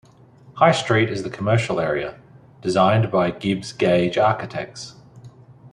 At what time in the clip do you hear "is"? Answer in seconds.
1.11-1.21